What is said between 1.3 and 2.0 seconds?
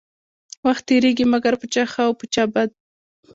مګر په چا